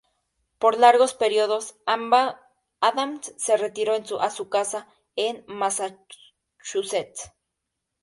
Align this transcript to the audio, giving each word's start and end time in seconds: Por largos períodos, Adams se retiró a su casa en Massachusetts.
Por 0.57 0.79
largos 0.79 1.13
períodos, 1.13 1.75
Adams 1.85 3.33
se 3.37 3.55
retiró 3.55 3.93
a 4.19 4.31
su 4.31 4.49
casa 4.49 4.87
en 5.15 5.45
Massachusetts. 5.47 7.31